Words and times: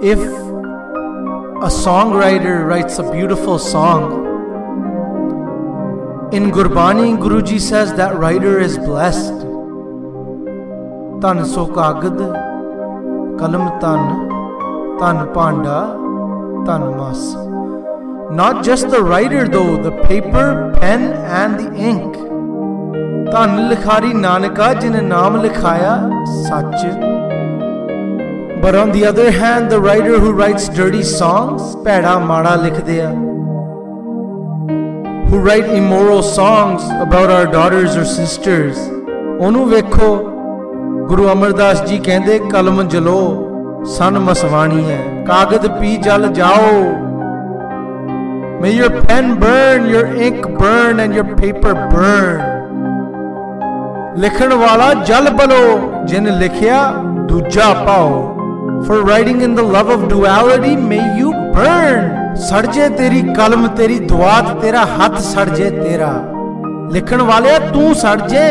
if 0.00 0.18
a 0.18 1.70
songwriter 1.70 2.66
writes 2.66 2.98
a 2.98 3.10
beautiful 3.12 3.58
song, 3.58 4.22
in 6.32 6.50
Gurbani, 6.50 7.18
Guruji 7.18 7.60
says 7.60 7.92
that 7.94 8.16
writer 8.16 8.58
is 8.58 8.78
blessed. 8.78 9.40
Tan 11.20 11.44
kagad, 11.76 12.18
kalam 13.38 13.68
tan, 13.82 14.00
tan 14.98 15.34
panda, 15.34 15.94
tan 16.64 16.96
mas. 16.96 17.34
Not 18.32 18.64
just 18.64 18.88
the 18.88 19.02
writer 19.02 19.46
though, 19.46 19.76
the 19.76 19.92
paper, 20.08 20.72
pen, 20.80 21.12
and 21.12 21.58
the 21.60 21.74
ink. 21.76 22.14
Tan 23.30 23.68
likhari 23.70 24.12
nanaka 24.24 24.74
jine 24.80 25.02
naam 25.14 25.42
likhaya 25.44 25.94
sach. 26.48 27.11
But 28.62 28.76
on 28.76 28.92
the 28.92 29.04
other 29.06 29.30
hand, 29.32 29.72
the 29.72 29.80
writer 29.80 30.18
who 30.20 30.32
writes 30.32 30.68
dirty 30.68 31.02
songs, 31.02 31.62
peda 31.84 32.12
mada 32.24 32.56
likhdeya 32.64 33.08
who 35.28 35.38
write 35.38 35.64
immoral 35.64 36.22
songs 36.22 36.84
about 37.04 37.30
our 37.36 37.46
daughters 37.54 37.96
or 37.96 38.04
sisters 38.04 38.76
ਉਹਨੂੰ 39.40 39.66
ਵੇਖੋ 39.68 40.08
ਗੁਰੂ 41.08 41.28
ਅਮਰਦਾਸ 41.32 41.82
ਜੀ 41.86 41.98
ਕਹਿੰਦੇ 41.98 42.38
ਕਲਮ 42.52 42.82
ਜਲੋ 42.88 43.20
ਸਨ 43.96 44.18
ਮਸਵਾਣੀ 44.28 44.84
ਹੈ 44.90 44.98
ਕਾਗਜ਼ 45.28 45.66
ਪੀ 45.80 45.96
ਜਲ 46.06 46.28
ਜਾਓ 46.32 46.82
May 48.62 48.72
your 48.74 48.90
pen 49.06 49.30
burn, 49.40 49.86
your 49.92 50.04
ink 50.24 50.44
burn, 50.58 51.00
and 51.04 51.16
your 51.18 51.24
paper 51.40 51.72
burn. 51.94 52.42
ਲਿਖਣ 54.24 54.54
ਵਾਲਾ 54.60 54.92
ਜਲ 55.08 55.30
ਬਲੋ 55.40 55.64
ਜਿਨ 56.06 56.28
ਲਿਖਿਆ 56.38 56.84
ਦੂਜਾ 57.28 57.72
ਪਾਓ 57.86 58.41
For 58.85 59.03
writing 59.03 59.41
in 59.41 59.55
the 59.55 59.63
love 59.63 59.89
of 59.89 60.07
duality, 60.09 60.75
may 60.75 61.03
you 61.19 61.33
burn. 61.57 62.15
ਸੜ 62.47 62.65
ਜੇ 62.65 62.87
ਤੇਰੀ 62.97 63.21
ਕਲਮ 63.35 63.67
ਤੇਰੀ 63.77 63.97
ਦੁਆਤ 64.09 64.49
ਤੇਰਾ 64.61 64.83
ਹੱਥ 64.97 65.17
ਸੜ 65.19 65.47
ਜੇ 65.49 65.69
ਤੇਰਾ 65.69 66.09
ਲਿਖਣ 66.91 67.21
ਵਾਲਿਆ 67.29 67.59
ਤੂੰ 67.71 67.93
ਸੜ 67.95 68.17
ਜੇ 68.27 68.49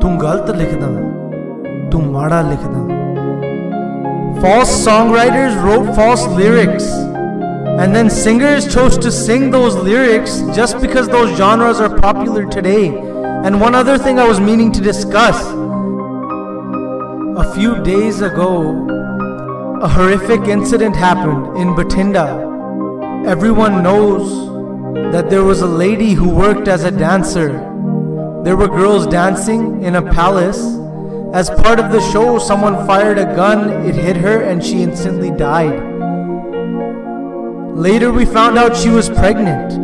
ਤੂੰ 0.00 0.16
ਗਲਤ 0.20 0.50
ਲਿਖਦਾ 0.56 0.86
ਤੂੰ 1.90 2.02
ਮਾੜਾ 2.12 2.40
ਲਿਖਦਾ 2.50 2.82
False 4.44 4.72
songwriters 4.86 5.54
wrote 5.64 5.86
false 5.98 6.24
lyrics 6.38 6.88
and 7.82 7.96
then 7.96 8.10
singers 8.10 8.66
chose 8.74 8.98
to 8.98 9.10
sing 9.10 9.50
those 9.50 9.76
lyrics 9.86 10.34
just 10.58 10.80
because 10.80 11.08
those 11.08 11.30
genres 11.38 11.80
are 11.80 11.88
popular 11.88 12.44
today. 12.56 12.82
And 13.44 13.60
one 13.60 13.74
other 13.74 13.96
thing 13.98 14.18
I 14.18 14.26
was 14.28 14.40
meaning 14.40 14.70
to 14.72 14.82
discuss. 14.82 15.40
A 17.36 17.46
few 17.54 17.72
days 17.82 18.20
ago, 18.20 18.50
a 19.81 19.87
horrific 19.87 20.41
incident 20.41 20.95
happened 20.95 21.57
in 21.57 21.69
Batinda 21.69 22.49
Everyone 23.25 23.83
knows 23.83 24.47
that 25.13 25.29
there 25.29 25.43
was 25.43 25.61
a 25.61 25.67
lady 25.67 26.13
who 26.13 26.29
worked 26.29 26.67
as 26.67 26.83
a 26.83 26.89
dancer. 26.89 27.49
There 28.43 28.57
were 28.57 28.67
girls 28.67 29.05
dancing 29.07 29.83
in 29.83 29.95
a 29.95 30.01
palace. 30.01 30.59
As 31.33 31.49
part 31.49 31.79
of 31.79 31.91
the 31.91 32.01
show, 32.11 32.39
someone 32.39 32.87
fired 32.87 33.19
a 33.19 33.25
gun, 33.35 33.85
it 33.85 33.93
hit 33.93 34.15
her, 34.17 34.41
and 34.41 34.63
she 34.63 34.81
instantly 34.81 35.31
died. 35.31 35.79
Later, 37.75 38.11
we 38.11 38.25
found 38.25 38.57
out 38.57 38.75
she 38.75 38.89
was 38.89 39.09
pregnant. 39.09 39.77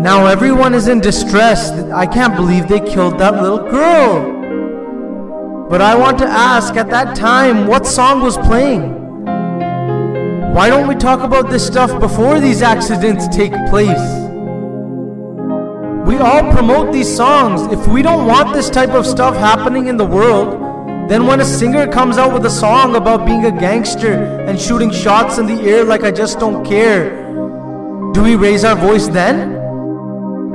Now 0.00 0.26
everyone 0.26 0.74
is 0.74 0.86
in 0.86 1.00
distress. 1.00 1.70
I 1.90 2.06
can't 2.06 2.36
believe 2.36 2.68
they 2.68 2.80
killed 2.80 3.18
that 3.18 3.42
little 3.42 3.68
girl. 3.70 4.39
But 5.70 5.80
I 5.80 5.94
want 5.94 6.18
to 6.18 6.26
ask 6.26 6.74
at 6.74 6.90
that 6.90 7.14
time, 7.14 7.68
what 7.68 7.86
song 7.86 8.22
was 8.22 8.36
playing? 8.36 8.90
Why 10.52 10.68
don't 10.68 10.88
we 10.88 10.96
talk 10.96 11.20
about 11.20 11.48
this 11.48 11.64
stuff 11.64 12.00
before 12.00 12.40
these 12.40 12.60
accidents 12.60 13.28
take 13.28 13.52
place? 13.70 14.02
We 16.08 16.16
all 16.16 16.50
promote 16.52 16.92
these 16.92 17.14
songs. 17.14 17.72
If 17.72 17.86
we 17.86 18.02
don't 18.02 18.26
want 18.26 18.52
this 18.52 18.68
type 18.68 18.90
of 18.90 19.06
stuff 19.06 19.36
happening 19.36 19.86
in 19.86 19.96
the 19.96 20.04
world, 20.04 20.58
then 21.08 21.24
when 21.24 21.38
a 21.38 21.44
singer 21.44 21.86
comes 21.86 22.18
out 22.18 22.32
with 22.32 22.44
a 22.46 22.50
song 22.50 22.96
about 22.96 23.24
being 23.24 23.44
a 23.44 23.52
gangster 23.52 24.14
and 24.48 24.60
shooting 24.60 24.90
shots 24.90 25.38
in 25.38 25.46
the 25.46 25.62
air 25.62 25.84
like 25.84 26.02
I 26.02 26.10
just 26.10 26.40
don't 26.40 26.64
care, 26.64 27.10
do 28.12 28.24
we 28.24 28.34
raise 28.34 28.64
our 28.64 28.74
voice 28.74 29.06
then? 29.06 29.52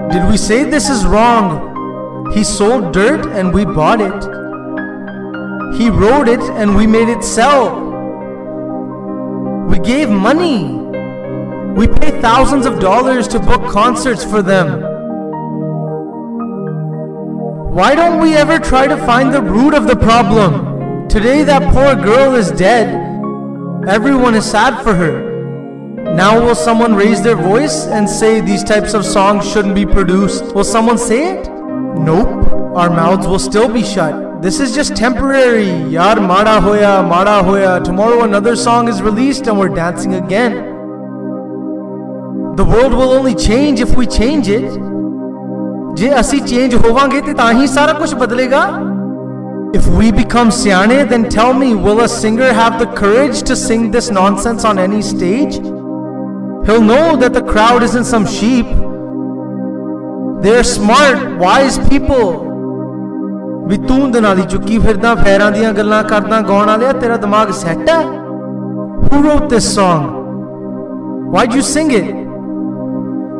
Did 0.09 0.29
we 0.29 0.35
say 0.35 0.65
this 0.65 0.89
is 0.89 1.05
wrong? 1.05 2.33
He 2.33 2.43
sold 2.43 2.91
dirt 2.91 3.25
and 3.27 3.53
we 3.53 3.63
bought 3.63 4.01
it. 4.01 4.44
He 5.77 5.89
wrote 5.89 6.29
it 6.29 6.39
and 6.39 6.75
we 6.75 6.87
made 6.87 7.09
it 7.09 7.21
sell. 7.21 7.81
We 9.67 9.77
gave 9.79 10.09
money. 10.09 10.73
We 11.75 11.87
pay 11.87 12.21
thousands 12.21 12.65
of 12.65 12.79
dollars 12.79 13.27
to 13.29 13.39
book 13.39 13.69
concerts 13.69 14.23
for 14.23 14.41
them. 14.41 14.81
Why 17.73 17.93
don't 17.93 18.21
we 18.21 18.35
ever 18.35 18.57
try 18.57 18.87
to 18.87 18.95
find 18.95 19.33
the 19.33 19.41
root 19.41 19.73
of 19.73 19.85
the 19.85 19.97
problem? 19.97 21.09
Today, 21.09 21.43
that 21.43 21.73
poor 21.73 21.93
girl 21.93 22.35
is 22.35 22.51
dead. 22.51 22.87
Everyone 23.85 24.33
is 24.33 24.49
sad 24.49 24.81
for 24.81 24.93
her. 24.93 25.35
Now, 26.15 26.39
will 26.39 26.55
someone 26.55 26.95
raise 26.95 27.21
their 27.21 27.35
voice 27.35 27.85
and 27.87 28.09
say 28.09 28.39
these 28.39 28.63
types 28.63 28.93
of 28.93 29.05
songs 29.05 29.45
shouldn't 29.51 29.75
be 29.75 29.85
produced? 29.85 30.55
Will 30.55 30.63
someone 30.63 30.97
say 30.97 31.35
it? 31.35 31.49
Nope. 31.49 32.47
Our 32.77 32.89
mouths 32.89 33.27
will 33.27 33.39
still 33.39 33.67
be 33.67 33.83
shut. 33.83 34.24
This 34.40 34.60
is 34.60 34.74
just 34.74 34.96
temporary. 34.96 35.70
Yar 35.94 36.20
mada 36.20 36.60
hoya, 36.60 37.02
mada 37.02 37.42
hoya. 37.42 37.80
Tomorrow 37.84 38.22
another 38.24 38.56
song 38.56 38.88
is 38.88 39.02
released 39.02 39.46
and 39.46 39.58
we're 39.58 39.68
dancing 39.68 40.14
again. 40.14 40.54
The 42.56 42.64
world 42.64 42.92
will 42.92 43.12
only 43.12 43.34
change 43.34 43.80
if 43.80 43.96
we 43.96 44.06
change 44.06 44.48
it. 44.48 44.70
ਜੇ 45.98 46.10
ਅਸੀਂ 46.20 46.40
change 46.40 46.74
ਹੋਵਾਂਗੇ 46.84 47.20
ਤੇ 47.20 47.32
ਤਾਂ 47.34 47.52
ਹੀ 47.52 47.66
ਸਾਰਾ 47.66 47.92
ਕੁਝ 47.92 48.14
ਬਦਲੇਗਾ 48.14 48.60
If 49.78 49.88
we 49.98 50.10
become 50.18 50.50
ਸਿਆਣੇ 50.58 51.02
then 51.10 51.24
tell 51.36 51.52
me 51.62 51.70
will 51.86 52.00
a 52.04 52.08
singer 52.08 52.52
have 52.60 52.78
the 52.82 52.88
courage 53.00 53.42
to 53.50 53.56
sing 53.62 53.90
this 53.96 54.10
nonsense 54.20 54.68
on 54.70 54.84
any 54.84 55.02
stage? 55.10 55.58
He'll 56.68 56.86
know 56.92 57.16
that 57.24 57.32
the 57.38 57.44
crowd 57.52 57.88
isn't 57.88 58.08
some 58.12 58.26
sheep. 58.36 58.70
They're 60.44 60.64
smart, 60.64 61.26
wise 61.38 61.78
people. 61.90 62.43
ਵੀ 63.68 63.76
ਤੂੰ 63.88 64.10
ਦਨਾਲੀ 64.12 64.42
ਚੁੱਕੀ 64.50 64.78
ਫਿਰਦਾ 64.78 65.14
ਫੈਰਾਂ 65.14 65.50
ਦੀਆਂ 65.52 65.72
ਗੱਲਾਂ 65.72 66.02
ਕਰਦਾ 66.04 66.40
ਗਾਉਣ 66.40 66.66
ਵਾਲਿਆ 66.66 66.92
ਤੇਰਾ 66.92 67.16
ਦਿਮਾਗ 67.16 67.50
ਸੈੱਟ 67.60 67.88
ਹੈ 67.90 68.02
Who 69.10 69.20
wrote 69.22 69.48
this 69.48 69.68
song? 69.76 70.02
Why'd 71.32 71.54
you 71.54 71.62
sing 71.62 71.88
it? 71.90 72.10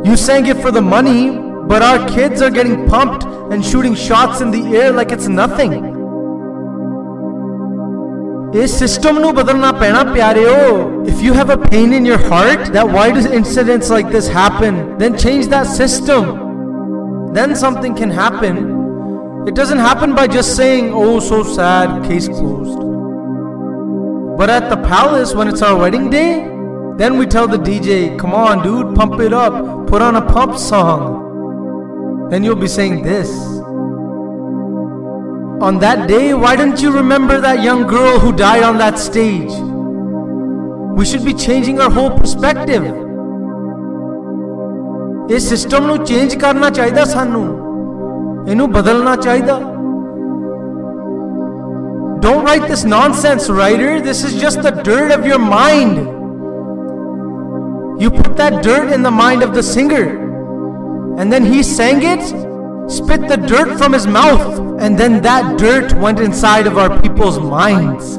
You 0.04 0.16
sang 0.16 0.46
it 0.46 0.62
for 0.64 0.72
the 0.72 0.82
money, 0.82 1.20
but 1.68 1.82
our 1.82 2.08
kids 2.08 2.42
are 2.42 2.50
getting 2.50 2.74
pumped 2.86 3.24
and 3.52 3.64
shooting 3.64 3.94
shots 3.94 4.40
in 4.40 4.50
the 4.50 4.62
air 4.80 4.90
like 4.92 5.12
it's 5.16 5.28
nothing. 5.28 5.74
ਇਸ 8.62 8.78
ਸਿਸਟਮ 8.78 9.18
ਨੂੰ 9.18 9.34
ਬਦਲਣਾ 9.34 9.70
ਪੈਣਾ 9.72 10.02
ਪਿਆਰਿਓ 10.04 10.54
if 11.10 11.22
you 11.26 11.34
have 11.34 11.50
a 11.54 11.58
pain 11.64 11.92
in 11.98 12.08
your 12.10 12.18
heart 12.30 12.72
that 12.76 12.90
why 12.96 13.04
do 13.16 13.22
incidents 13.40 13.90
like 13.96 14.10
this 14.14 14.28
happen 14.38 14.80
then 15.02 15.16
change 15.24 15.48
that 15.52 15.70
system 15.74 16.26
then 17.36 17.54
something 17.62 17.94
can 18.00 18.14
happen 18.18 18.58
it 19.46 19.54
doesn't 19.54 19.78
happen 19.78 20.14
by 20.14 20.26
just 20.26 20.54
saying, 20.54 20.92
oh, 20.92 21.18
so 21.18 21.42
sad, 21.42 22.04
case 22.04 22.28
closed. 22.28 22.78
But 24.38 24.50
at 24.50 24.68
the 24.68 24.76
palace, 24.76 25.34
when 25.34 25.48
it's 25.48 25.62
our 25.62 25.78
wedding 25.78 26.10
day, 26.10 26.46
then 26.96 27.16
we 27.18 27.26
tell 27.26 27.48
the 27.48 27.56
DJ, 27.56 28.18
come 28.18 28.34
on, 28.34 28.62
dude, 28.62 28.94
pump 28.94 29.20
it 29.20 29.32
up, 29.32 29.86
put 29.86 30.02
on 30.02 30.16
a 30.16 30.22
pump 30.22 30.56
song. 30.58 32.28
Then 32.30 32.44
you'll 32.44 32.56
be 32.56 32.68
saying 32.68 33.02
this. 33.02 33.30
On 35.62 35.78
that 35.80 36.06
day, 36.08 36.32
why 36.34 36.56
didn't 36.56 36.80
you 36.80 36.92
remember 36.92 37.40
that 37.40 37.62
young 37.62 37.86
girl 37.86 38.18
who 38.18 38.32
died 38.32 38.62
on 38.62 38.78
that 38.78 38.98
stage? 38.98 39.50
We 40.96 41.04
should 41.04 41.24
be 41.24 41.34
changing 41.34 41.80
our 41.80 41.90
whole 41.90 42.10
perspective. 42.10 42.84
ਇਸ 45.34 45.48
system 45.48 45.86
ਨੂੰ 45.86 45.96
change 46.04 46.34
ਕਰਨਾ 46.34 46.70
ਚਾਹੀਦਾ 46.70 47.04
ਸਾਨੂੰ 47.04 47.63
ਇਹਨੂੰ 48.48 48.70
ਬਦਲਣਾ 48.72 49.16
ਚਾਹੀਦਾ 49.26 49.60
Don't 52.24 52.42
write 52.46 52.64
this 52.70 52.82
nonsense, 52.84 53.44
writer. 53.58 53.92
This 54.06 54.18
is 54.28 54.32
just 54.40 54.58
the 54.64 54.72
dirt 54.88 55.12
of 55.14 55.22
your 55.28 55.38
mind. 55.38 56.00
You 58.02 58.10
put 58.16 58.36
that 58.40 58.62
dirt 58.66 58.92
in 58.96 59.02
the 59.02 59.10
mind 59.10 59.42
of 59.46 59.54
the 59.54 59.62
singer, 59.62 60.02
and 61.18 61.32
then 61.34 61.46
he 61.52 61.62
sang 61.62 62.02
it, 62.10 62.26
spit 62.98 63.26
the 63.32 63.38
dirt 63.52 63.78
from 63.78 63.96
his 63.98 64.06
mouth, 64.06 64.60
and 64.80 64.98
then 64.98 65.22
that 65.22 65.58
dirt 65.58 65.94
went 65.94 66.20
inside 66.20 66.66
of 66.66 66.76
our 66.76 67.00
people's 67.00 67.38
minds. 67.38 68.16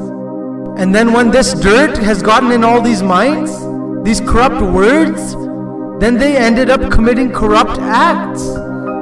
And 0.78 0.96
then 0.96 1.14
when 1.14 1.30
this 1.30 1.54
dirt 1.54 1.98
has 1.98 2.22
gotten 2.24 2.52
in 2.52 2.64
all 2.64 2.82
these 2.82 3.04
minds, 3.04 3.52
these 4.04 4.20
corrupt 4.20 4.62
words, 4.62 5.36
then 6.00 6.18
they 6.18 6.36
ended 6.38 6.72
up 6.72 6.90
committing 6.92 7.32
corrupt 7.32 7.80
acts. 7.80 8.48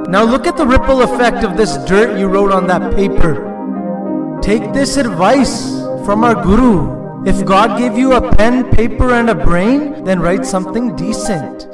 Now 0.07 0.23
look 0.23 0.45
at 0.45 0.55
the 0.55 0.65
ripple 0.67 1.01
effect 1.01 1.43
of 1.43 1.57
this 1.57 1.77
dirt 1.85 2.19
you 2.19 2.27
wrote 2.27 2.51
on 2.51 2.67
that 2.67 2.95
paper. 2.95 4.39
Take 4.41 4.71
this 4.71 4.97
advice 4.97 5.71
from 6.05 6.23
our 6.23 6.35
Guru. 6.35 7.25
If 7.25 7.43
God 7.43 7.79
gave 7.79 7.97
you 7.97 8.13
a 8.13 8.35
pen, 8.35 8.69
paper, 8.69 9.13
and 9.13 9.31
a 9.31 9.35
brain, 9.35 10.03
then 10.03 10.19
write 10.19 10.45
something 10.45 10.95
decent. 10.95 11.67